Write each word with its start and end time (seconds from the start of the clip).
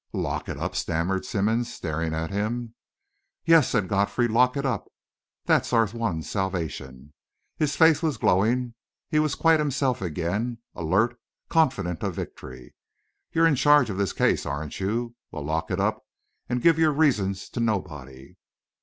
"Lock 0.13 0.49
it 0.49 0.57
up?" 0.57 0.75
stammered 0.75 1.25
Simmonds, 1.25 1.71
staring 1.71 2.11
at 2.15 2.31
him. 2.31 2.73
"Yes," 3.45 3.69
said 3.69 3.87
Godfrey, 3.87 4.27
"lock 4.27 4.57
it 4.57 4.65
up. 4.65 4.91
That's 5.45 5.71
our 5.73 5.85
one 5.89 6.23
salvation!" 6.23 7.13
His 7.57 7.75
face 7.75 8.01
was 8.01 8.17
glowing; 8.17 8.73
he 9.09 9.19
was 9.19 9.35
quite 9.35 9.59
himself 9.59 10.01
again, 10.01 10.57
alert, 10.73 11.19
confident 11.49 12.01
of 12.01 12.15
victory. 12.15 12.73
"You're 13.31 13.45
in 13.45 13.53
charge 13.53 13.91
of 13.91 13.97
this 13.99 14.11
case, 14.11 14.43
aren't 14.43 14.79
you? 14.79 15.13
Well, 15.29 15.45
lock 15.45 15.69
it 15.69 15.79
up, 15.79 16.03
and 16.49 16.63
give 16.63 16.79
your 16.79 16.91
reasons 16.93 17.47
to 17.49 17.59
nobody." 17.59 18.37